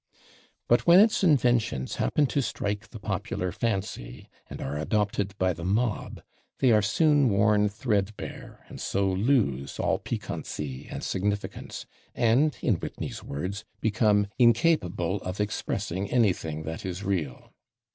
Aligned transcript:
But 0.67 0.87
when 0.87 0.99
its 0.99 1.23
inventions 1.23 1.97
happen 1.97 2.25
to 2.25 2.41
strike 2.41 2.89
the 2.89 2.97
popular 2.99 3.51
fancy 3.51 4.29
and 4.49 4.59
are 4.59 4.75
adopted 4.75 5.37
by 5.37 5.53
the 5.53 5.63
mob, 5.63 6.21
they 6.57 6.71
are 6.71 6.81
soon 6.81 7.29
worn 7.29 7.69
thread 7.69 8.17
bare 8.17 8.65
and 8.67 8.81
so 8.81 9.07
lose 9.07 9.77
all 9.79 9.99
piquancy 9.99 10.87
and 10.89 11.03
significance, 11.03 11.85
and, 12.15 12.57
in 12.63 12.77
Whitney's 12.77 13.23
words, 13.23 13.63
become 13.79 14.25
"incapable 14.39 15.17
of 15.17 15.39
expressing 15.39 16.09
anything 16.09 16.63
that 16.63 16.83
is 16.83 17.03
real." 17.03 17.53